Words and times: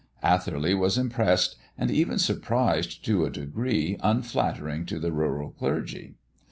Atherley 0.23 0.73
was 0.73 0.97
impressed 0.97 1.57
and 1.77 1.91
even 1.91 2.17
surprised 2.17 3.05
to 3.05 3.23
a 3.23 3.29
degree 3.29 3.97
unflattering 4.01 4.83
to 4.87 4.97
the 4.97 5.11
rural 5.11 5.51
clergy. 5.51 6.15